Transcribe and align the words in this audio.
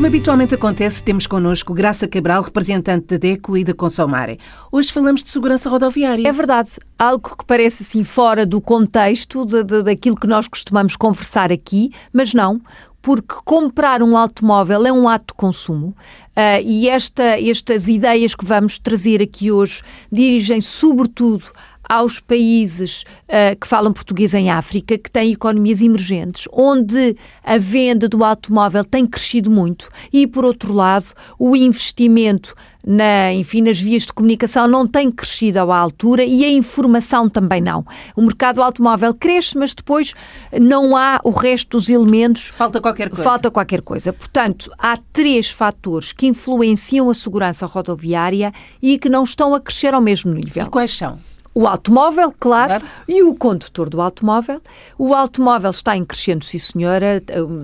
Como 0.00 0.06
habitualmente 0.08 0.54
acontece, 0.54 1.04
temos 1.04 1.26
connosco 1.26 1.74
Graça 1.74 2.08
Cabral, 2.08 2.40
representante 2.42 3.06
da 3.08 3.16
DECO 3.18 3.54
e 3.54 3.62
da 3.62 3.74
Consomare. 3.74 4.38
Hoje 4.72 4.90
falamos 4.90 5.22
de 5.22 5.28
segurança 5.28 5.68
rodoviária. 5.68 6.26
É 6.26 6.32
verdade, 6.32 6.78
algo 6.98 7.36
que 7.36 7.44
parece 7.44 7.82
assim 7.82 8.02
fora 8.02 8.46
do 8.46 8.62
contexto 8.62 9.44
de, 9.44 9.62
de, 9.62 9.82
daquilo 9.82 10.16
que 10.16 10.26
nós 10.26 10.48
costumamos 10.48 10.96
conversar 10.96 11.52
aqui, 11.52 11.92
mas 12.14 12.32
não, 12.32 12.62
porque 13.02 13.34
comprar 13.44 14.02
um 14.02 14.16
automóvel 14.16 14.86
é 14.86 14.92
um 14.92 15.06
ato 15.06 15.34
de 15.34 15.36
consumo 15.36 15.88
uh, 15.88 16.62
e 16.64 16.88
esta, 16.88 17.38
estas 17.38 17.86
ideias 17.86 18.34
que 18.34 18.44
vamos 18.44 18.78
trazer 18.78 19.20
aqui 19.20 19.50
hoje 19.50 19.82
dirigem 20.10 20.62
sobretudo 20.62 21.44
aos 21.90 22.20
países 22.20 23.02
uh, 23.02 23.58
que 23.60 23.66
falam 23.66 23.92
português 23.92 24.32
em 24.32 24.48
África, 24.48 24.96
que 24.96 25.10
têm 25.10 25.32
economias 25.32 25.80
emergentes, 25.82 26.46
onde 26.52 27.16
a 27.42 27.58
venda 27.58 28.08
do 28.08 28.22
automóvel 28.22 28.84
tem 28.84 29.04
crescido 29.04 29.50
muito 29.50 29.88
e, 30.12 30.24
por 30.24 30.44
outro 30.44 30.72
lado, 30.72 31.06
o 31.36 31.56
investimento 31.56 32.54
na, 32.86 33.32
enfim, 33.32 33.60
nas 33.62 33.80
vias 33.80 34.04
de 34.04 34.12
comunicação 34.12 34.68
não 34.68 34.86
tem 34.86 35.10
crescido 35.10 35.58
à 35.58 35.76
altura 35.76 36.22
e 36.24 36.44
a 36.44 36.50
informação 36.50 37.28
também 37.28 37.60
não. 37.60 37.84
O 38.14 38.22
mercado 38.22 38.62
automóvel 38.62 39.12
cresce, 39.12 39.58
mas 39.58 39.74
depois 39.74 40.14
não 40.60 40.96
há 40.96 41.20
o 41.24 41.30
resto 41.30 41.76
dos 41.76 41.88
elementos. 41.88 42.48
Falta 42.48 42.80
qualquer 42.80 43.10
coisa. 43.10 43.22
Falta 43.24 43.50
qualquer 43.50 43.82
coisa. 43.82 44.12
Portanto, 44.12 44.70
há 44.78 44.96
três 45.12 45.50
fatores 45.50 46.12
que 46.12 46.28
influenciam 46.28 47.10
a 47.10 47.14
segurança 47.14 47.66
rodoviária 47.66 48.52
e 48.80 48.96
que 48.96 49.08
não 49.08 49.24
estão 49.24 49.54
a 49.54 49.60
crescer 49.60 49.92
ao 49.92 50.00
mesmo 50.00 50.32
nível. 50.32 50.64
E 50.64 50.70
quais 50.70 50.92
são? 50.92 51.18
O 51.52 51.66
automóvel, 51.66 52.32
claro, 52.38 52.80
claro, 52.80 52.86
e 53.08 53.24
o 53.24 53.34
condutor 53.34 53.90
do 53.90 54.00
automóvel. 54.00 54.60
O 54.96 55.14
automóvel 55.14 55.70
está 55.70 55.96
em 55.96 56.04
crescendo, 56.04 56.44
sim 56.44 56.58
senhora, 56.58 57.20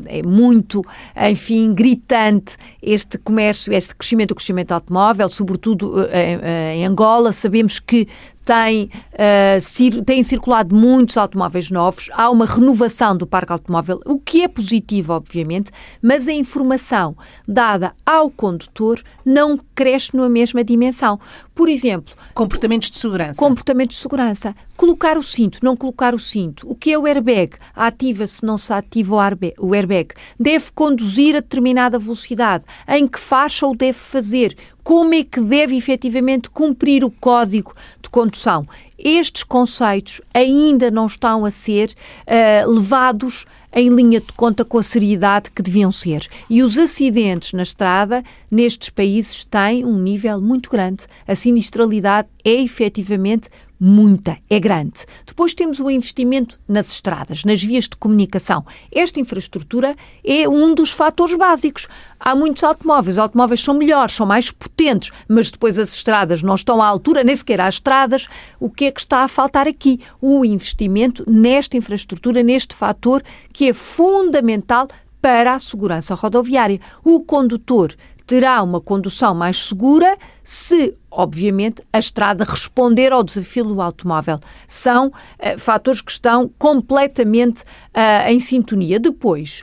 é 0.07 0.23
muito, 0.23 0.85
enfim, 1.31 1.73
gritante 1.73 2.57
este 2.83 3.17
comércio, 3.17 3.73
este 3.73 3.95
crescimento, 3.95 4.33
o 4.33 4.35
crescimento 4.35 4.69
do 4.69 4.75
automóvel, 4.75 5.31
sobretudo 5.31 6.05
eh, 6.09 6.73
em, 6.75 6.81
em 6.81 6.87
Angola. 6.87 7.31
Sabemos 7.33 7.79
que 7.79 8.09
tem, 8.47 8.85
uh, 8.85 9.61
cir 9.61 10.05
têm 10.05 10.23
circulado 10.23 10.73
muitos 10.73 11.17
automóveis 11.17 11.69
novos, 11.69 12.09
há 12.13 12.31
uma 12.31 12.47
renovação 12.47 13.17
do 13.17 13.27
parque 13.27 13.53
automóvel, 13.53 14.01
o 14.07 14.21
que 14.21 14.43
é 14.43 14.49
positivo, 14.49 15.13
obviamente, 15.13 15.73
mas 16.01 16.29
a 16.29 16.33
informação 16.33 17.17
dada 17.47 17.93
ao 18.07 18.31
condutor 18.31 19.03
não 19.25 19.59
cresce 19.75 20.17
na 20.17 20.29
mesma 20.29 20.63
dimensão. 20.63 21.19
Por 21.53 21.69
exemplo, 21.69 22.15
comportamentos 22.35 22.89
de 22.89 22.99
segurança. 22.99 23.43
Comportamentos 23.43 23.97
de 23.97 24.03
segurança. 24.03 24.55
Colocar 24.77 25.19
o 25.19 25.23
cinto, 25.23 25.59
não 25.63 25.77
colocar 25.77 26.15
o 26.15 26.19
cinto. 26.19 26.71
O 26.71 26.75
que 26.75 26.93
é 26.93 26.99
o 26.99 27.07
airbag? 27.07 27.57
Ativa-se, 27.75 28.45
não 28.45 28.59
se 28.59 28.73
ativa 28.73 29.17
o 29.59 29.75
airbag. 29.75 30.15
Deve 30.39 30.67
conduzir 30.73 31.35
a 31.35 31.41
determinada 31.41 31.99
velocidade. 31.99 32.65
Em 32.87 33.09
que 33.09 33.19
faixa 33.19 33.67
o 33.67 33.75
deve 33.75 33.99
fazer? 33.99 34.55
Como 34.87 35.13
é 35.15 35.25
que 35.25 35.41
deve 35.41 35.77
efetivamente 35.77 36.49
cumprir 36.49 37.03
o 37.03 37.11
código 37.11 37.75
de 38.01 38.09
condução? 38.09 38.65
Estes 38.97 39.43
conceitos 39.43 40.21
ainda 40.33 40.93
não 40.93 41.07
estão 41.07 41.45
a 41.45 41.51
ser 41.51 41.91
uh, 41.91 42.71
levados 42.71 43.47
em 43.75 43.89
linha 43.89 44.21
de 44.21 44.33
conta 44.35 44.65
com 44.65 44.79
a 44.79 44.83
seriedade 44.85 45.51
que 45.51 45.61
deviam 45.61 45.91
ser. 45.91 46.29
E 46.49 46.63
os 46.63 46.79
acidentes 46.79 47.53
na 47.53 47.65
estrada 47.65 48.23
nestes 48.49 48.89
países 48.89 49.45
têm 49.45 49.85
um 49.85 49.99
nível 49.99 50.41
muito 50.41 50.71
grande. 50.71 51.05
A 51.27 51.35
sinistralidade 51.35 52.29
é 52.45 52.53
efetivamente 52.53 53.49
muita, 53.79 54.39
é 54.49 54.59
grande. 54.59 55.05
Depois 55.27 55.55
temos 55.55 55.81
o 55.81 55.91
investimento 55.91 56.59
nas 56.67 56.91
estradas, 56.91 57.45
nas 57.45 57.63
vias 57.63 57.85
de 57.85 57.97
comunicação. 57.97 58.65
Esta 58.93 59.21
infraestrutura 59.21 59.95
é 60.25 60.49
um 60.49 60.75
dos 60.75 60.91
fatores 60.91 61.37
básicos. 61.37 61.87
Há 62.19 62.35
muitos 62.35 62.65
automóveis, 62.65 63.17
os 63.17 63.19
automóveis 63.19 63.61
são 63.61 63.75
melhores, 63.75 64.15
são 64.15 64.27
mais 64.27 64.51
potentes, 64.51 65.11
mas 65.29 65.51
depois 65.51 65.79
as 65.79 65.95
estradas 65.95 66.43
não 66.43 66.55
estão 66.55 66.81
à 66.81 66.87
altura, 66.87 67.23
nem 67.23 67.37
sequer 67.37 67.61
às 67.61 67.75
estradas. 67.75 68.29
O 68.59 68.71
que 68.71 68.87
é 68.87 68.91
que 68.91 69.01
está 69.01 69.21
a 69.21 69.29
faltar 69.29 69.69
aqui? 69.69 70.01
O 70.21 70.45
investimento 70.45 71.25
nesta 71.31 71.77
infraestrutura, 71.77 72.43
neste 72.43 72.75
fator 72.75 73.23
que 73.53 73.69
é 73.69 73.75
fundamental 73.75 74.89
para 75.21 75.55
a 75.55 75.59
segurança 75.59 76.15
rodoviária. 76.15 76.81
O 77.05 77.21
condutor 77.21 77.95
terá 78.27 78.63
uma 78.63 78.81
condução 78.81 79.35
mais 79.35 79.69
segura 79.69 80.17
se, 80.43 80.95
obviamente, 81.11 81.83
a 81.93 81.99
estrada 81.99 82.45
responder 82.45 83.13
ao 83.13 83.23
desafio 83.23 83.65
do 83.65 83.81
automóvel. 83.81 84.39
São 84.67 85.09
uh, 85.09 85.59
fatores 85.59 86.01
que 86.01 86.11
estão 86.11 86.51
completamente 86.59 87.63
uh, 87.63 88.29
em 88.29 88.41
sintonia. 88.41 88.99
Depois, 88.99 89.63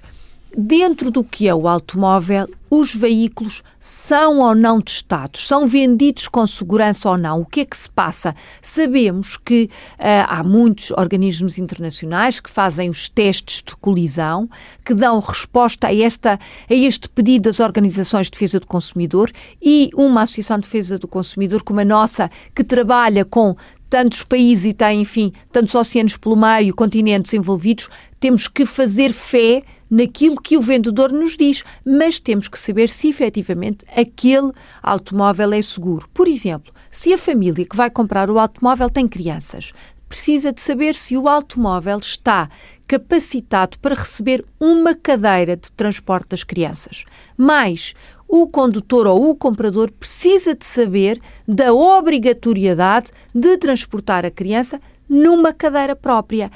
dentro 0.55 1.09
do 1.09 1.23
que 1.23 1.47
é 1.47 1.55
o 1.55 1.67
automóvel, 1.67 2.47
os 2.69 2.93
veículos 2.93 3.61
são 3.79 4.39
ou 4.39 4.55
não 4.55 4.81
testados, 4.81 5.47
são 5.47 5.67
vendidos 5.67 6.27
com 6.27 6.45
segurança 6.47 7.07
ou 7.07 7.17
não. 7.17 7.41
O 7.41 7.45
que 7.45 7.61
é 7.61 7.65
que 7.65 7.77
se 7.77 7.89
passa? 7.89 8.35
Sabemos 8.61 9.37
que 9.37 9.65
uh, 9.65 10.25
há 10.27 10.43
muitos 10.43 10.89
organismos 10.91 11.59
internacionais 11.59 12.39
que 12.39 12.49
fazem 12.49 12.89
os 12.89 13.09
testes 13.09 13.61
de 13.61 13.75
colisão, 13.75 14.49
que 14.83 14.93
dão 14.93 15.19
resposta 15.19 15.87
a, 15.87 15.95
esta, 15.95 16.39
a 16.69 16.73
este 16.73 17.07
pedido 17.09 17.43
das 17.43 17.59
organizações 17.59 18.27
de 18.27 18.31
defesa 18.31 18.59
do 18.59 18.67
consumidor 18.67 19.31
e 19.61 19.91
uma 19.95 20.23
associação 20.23 20.57
de 20.57 20.63
defesa 20.63 20.97
do 20.97 21.07
consumidor 21.07 21.61
como 21.61 21.79
a 21.79 21.85
nossa, 21.85 22.31
que 22.55 22.63
trabalha 22.63 23.23
com 23.23 23.55
tantos 23.87 24.23
países 24.23 24.65
e 24.65 24.73
tem, 24.73 25.01
enfim, 25.01 25.31
tantos 25.51 25.75
oceanos 25.75 26.17
pelo 26.17 26.35
meio, 26.35 26.73
continentes 26.73 27.31
envolvidos, 27.35 27.87
temos 28.19 28.47
que 28.47 28.65
fazer 28.65 29.13
fé 29.13 29.61
naquilo 29.93 30.41
que 30.41 30.57
o 30.57 30.61
vendedor 30.61 31.11
nos 31.11 31.37
diz, 31.37 31.63
mas 31.85 32.19
temos 32.19 32.47
que 32.47 32.59
saber 32.59 32.89
se 32.89 33.09
efetivamente 33.09 33.85
aquele 33.95 34.51
automóvel 34.81 35.53
é 35.53 35.61
seguro. 35.61 36.09
Por 36.11 36.27
exemplo, 36.27 36.73
se 36.89 37.13
a 37.13 37.17
família 37.17 37.63
que 37.63 37.75
vai 37.75 37.91
comprar 37.91 38.27
o 38.27 38.39
automóvel 38.39 38.89
tem 38.89 39.07
crianças, 39.07 39.71
precisa 40.09 40.51
de 40.51 40.61
saber 40.61 40.95
se 40.95 41.15
o 41.15 41.27
automóvel 41.27 41.99
está 41.99 42.49
capacitado 42.87 43.77
para 43.77 43.93
receber 43.93 44.43
uma 44.59 44.95
cadeira 44.95 45.55
de 45.55 45.71
transporte 45.71 46.29
das 46.29 46.43
crianças. 46.43 47.05
Mais, 47.37 47.93
o 48.27 48.47
condutor 48.47 49.05
ou 49.05 49.29
o 49.29 49.35
comprador 49.35 49.91
precisa 49.91 50.55
de 50.55 50.65
saber 50.65 51.21
da 51.47 51.71
obrigatoriedade 51.71 53.11
de 53.33 53.57
transportar 53.59 54.25
a 54.25 54.31
criança 54.31 54.81
numa 55.07 55.53
cadeira 55.53 55.95
própria 55.95 56.49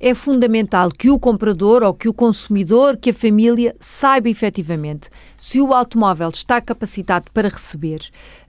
é 0.00 0.14
fundamental 0.14 0.90
que 0.90 1.10
o 1.10 1.18
comprador 1.18 1.82
ou 1.82 1.94
que 1.94 2.08
o 2.08 2.14
consumidor, 2.14 2.96
que 2.96 3.10
a 3.10 3.14
família 3.14 3.74
saiba 3.80 4.28
efetivamente 4.28 5.08
se 5.38 5.60
o 5.60 5.72
automóvel 5.72 6.30
está 6.30 6.60
capacitado 6.60 7.30
para 7.32 7.48
receber 7.48 8.00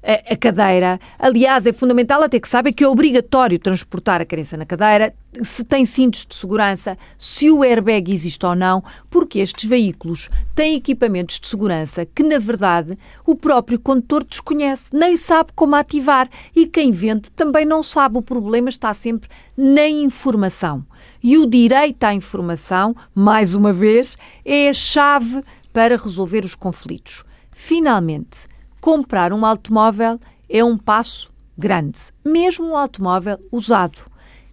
a, 0.03 0.33
a 0.33 0.37
cadeira. 0.37 0.99
Aliás, 1.19 1.65
é 1.65 1.73
fundamental 1.73 2.23
até 2.23 2.39
que 2.39 2.47
saiba 2.47 2.71
que 2.71 2.83
é 2.83 2.87
obrigatório 2.87 3.59
transportar 3.59 4.21
a 4.21 4.25
criança 4.25 4.57
na 4.57 4.65
cadeira, 4.65 5.13
se 5.43 5.63
tem 5.63 5.85
cintos 5.85 6.25
de 6.25 6.33
segurança, 6.33 6.97
se 7.17 7.51
o 7.51 7.63
airbag 7.63 8.13
existe 8.13 8.45
ou 8.45 8.55
não, 8.55 8.83
porque 9.09 9.39
estes 9.39 9.69
veículos 9.69 10.29
têm 10.55 10.75
equipamentos 10.75 11.39
de 11.39 11.47
segurança 11.47 12.05
que, 12.05 12.23
na 12.23 12.39
verdade, 12.39 12.97
o 13.25 13.35
próprio 13.35 13.79
condutor 13.79 14.23
desconhece, 14.23 14.95
nem 14.95 15.15
sabe 15.17 15.51
como 15.55 15.75
ativar 15.75 16.29
e 16.55 16.65
quem 16.65 16.91
vende 16.91 17.29
também 17.31 17.65
não 17.65 17.83
sabe. 17.83 18.17
O 18.17 18.21
problema 18.21 18.69
está 18.69 18.93
sempre 18.93 19.29
na 19.55 19.87
informação. 19.87 20.85
E 21.23 21.37
o 21.37 21.45
direito 21.45 22.03
à 22.03 22.13
informação, 22.13 22.95
mais 23.13 23.53
uma 23.53 23.73
vez, 23.73 24.17
é 24.45 24.69
a 24.69 24.73
chave 24.73 25.43
para 25.73 25.97
resolver 25.97 26.43
os 26.45 26.55
conflitos. 26.55 27.23
Finalmente, 27.51 28.47
comprar 28.79 29.33
um 29.33 29.45
automóvel 29.45 30.19
é 30.49 30.63
um 30.63 30.77
passo 30.77 31.31
grande, 31.57 31.99
mesmo 32.23 32.67
um 32.67 32.77
automóvel 32.77 33.37
usado. 33.51 33.99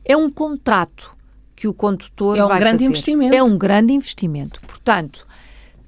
É 0.05 0.17
um 0.17 0.31
contrato 0.31 1.15
que 1.55 1.69
o 1.69 1.75
condutor 1.75 2.37
é 2.37 2.44
um 2.44 2.49
vai 2.49 2.59
grande 2.59 2.79
fazer. 2.79 2.87
investimento. 2.87 3.35
É 3.35 3.43
um 3.43 3.56
grande 3.56 3.93
investimento. 3.93 4.61
Portanto, 4.67 5.27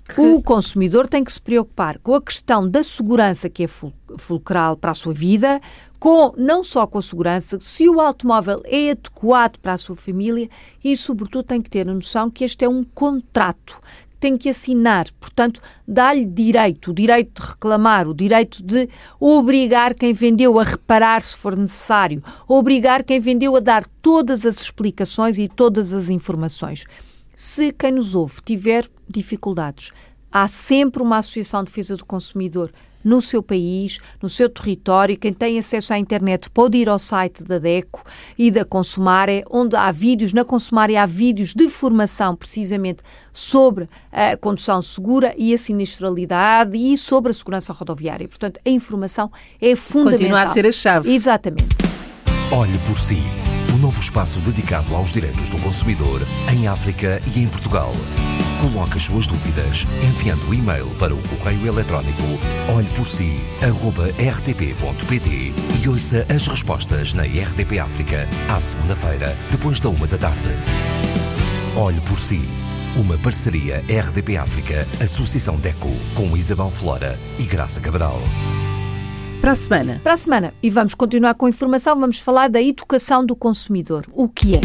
que... 0.08 0.20
o 0.20 0.40
consumidor 0.40 1.08
tem 1.08 1.24
que 1.24 1.32
se 1.32 1.40
preocupar 1.40 1.98
com 1.98 2.14
a 2.14 2.22
questão 2.22 2.68
da 2.68 2.82
segurança 2.82 3.50
que 3.50 3.64
é 3.64 3.68
fulcral 4.16 4.76
para 4.76 4.92
a 4.92 4.94
sua 4.94 5.12
vida, 5.12 5.60
com 5.98 6.32
não 6.36 6.62
só 6.62 6.86
com 6.86 6.98
a 6.98 7.02
segurança, 7.02 7.58
se 7.60 7.88
o 7.88 8.00
automóvel 8.00 8.62
é 8.64 8.90
adequado 8.90 9.58
para 9.58 9.74
a 9.74 9.78
sua 9.78 9.96
família 9.96 10.48
e, 10.82 10.96
sobretudo, 10.96 11.44
tem 11.44 11.62
que 11.62 11.70
ter 11.70 11.88
a 11.88 11.94
noção 11.94 12.30
que 12.30 12.44
este 12.44 12.64
é 12.64 12.68
um 12.68 12.84
contrato 12.84 13.80
tem 14.18 14.36
que 14.36 14.48
assinar. 14.48 15.08
Portanto, 15.20 15.60
dá-lhe 15.86 16.24
direito, 16.24 16.90
o 16.90 16.94
direito 16.94 17.40
de 17.40 17.48
reclamar, 17.48 18.08
o 18.08 18.14
direito 18.14 18.62
de 18.62 18.88
obrigar 19.20 19.94
quem 19.94 20.12
vendeu 20.12 20.58
a 20.58 20.64
reparar 20.64 21.22
se 21.22 21.36
for 21.36 21.56
necessário, 21.56 22.22
obrigar 22.48 23.04
quem 23.04 23.20
vendeu 23.20 23.56
a 23.56 23.60
dar 23.60 23.86
todas 24.02 24.46
as 24.46 24.60
explicações 24.60 25.38
e 25.38 25.48
todas 25.48 25.92
as 25.92 26.08
informações. 26.08 26.84
Se 27.34 27.72
quem 27.72 27.92
nos 27.92 28.14
ouve 28.14 28.40
tiver 28.44 28.88
dificuldades, 29.08 29.92
há 30.36 30.48
sempre 30.48 31.02
uma 31.02 31.18
Associação 31.18 31.64
de 31.64 31.70
Defesa 31.70 31.96
do 31.96 32.04
Consumidor 32.04 32.70
no 33.02 33.22
seu 33.22 33.42
país, 33.42 33.98
no 34.20 34.28
seu 34.28 34.50
território. 34.50 35.16
Quem 35.16 35.32
tem 35.32 35.58
acesso 35.58 35.94
à 35.94 35.98
internet 35.98 36.50
pode 36.50 36.76
ir 36.76 36.88
ao 36.88 36.98
site 36.98 37.42
da 37.42 37.58
DECO 37.58 38.02
e 38.36 38.50
da 38.50 38.64
Consumare, 38.64 39.44
onde 39.48 39.76
há 39.76 39.90
vídeos, 39.90 40.34
na 40.34 40.44
Consumare 40.44 40.96
há 40.96 41.06
vídeos 41.06 41.54
de 41.54 41.68
formação 41.68 42.36
precisamente 42.36 43.02
sobre 43.32 43.88
a 44.12 44.36
condução 44.36 44.82
segura 44.82 45.34
e 45.38 45.54
a 45.54 45.58
sinistralidade 45.58 46.76
e 46.76 46.98
sobre 46.98 47.30
a 47.30 47.34
segurança 47.34 47.72
rodoviária. 47.72 48.28
Portanto, 48.28 48.60
a 48.62 48.68
informação 48.68 49.30
é 49.58 49.74
fundamental. 49.74 50.18
Continua 50.18 50.42
a 50.42 50.46
ser 50.46 50.66
a 50.66 50.72
chave. 50.72 51.14
Exatamente. 51.14 51.76
Olhe 52.52 52.78
por 52.86 52.98
si. 52.98 53.22
O 53.74 53.78
novo 53.78 54.00
espaço 54.00 54.38
dedicado 54.40 54.94
aos 54.94 55.12
direitos 55.12 55.48
do 55.48 55.58
consumidor 55.62 56.20
em 56.52 56.66
África 56.66 57.22
e 57.34 57.40
em 57.40 57.46
Portugal. 57.46 57.92
Coloque 58.60 58.96
as 58.96 59.04
suas 59.04 59.26
dúvidas 59.26 59.86
enviando 60.02 60.48
o 60.48 60.54
e-mail 60.54 60.86
para 60.98 61.14
o 61.14 61.22
correio 61.28 61.66
eletrónico 61.66 62.22
olheporsi.rtp.pt 62.74 65.52
e 65.82 65.88
ouça 65.88 66.26
as 66.34 66.46
respostas 66.46 67.12
na 67.12 67.24
RDP 67.24 67.78
África 67.78 68.26
à 68.48 68.58
segunda-feira, 68.58 69.36
depois 69.50 69.78
da 69.80 69.90
uma 69.90 70.06
da 70.06 70.16
tarde. 70.18 70.48
Olhe 71.76 72.00
por 72.02 72.18
si. 72.18 72.40
Uma 72.96 73.18
parceria 73.18 73.84
RDP 73.88 74.38
África, 74.38 74.86
Associação 75.02 75.56
DECO, 75.56 75.90
com 76.14 76.34
Isabel 76.34 76.70
Flora 76.70 77.18
e 77.38 77.44
Graça 77.44 77.78
Cabral. 77.78 78.18
Para 79.42 79.50
a 79.50 79.54
semana. 79.54 80.00
Para 80.02 80.14
a 80.14 80.16
semana. 80.16 80.54
E 80.62 80.70
vamos 80.70 80.94
continuar 80.94 81.34
com 81.34 81.44
a 81.44 81.50
informação, 81.50 82.00
vamos 82.00 82.20
falar 82.20 82.48
da 82.48 82.62
educação 82.62 83.22
do 83.24 83.36
consumidor. 83.36 84.06
O 84.14 84.30
que 84.30 84.56
é? 84.56 84.60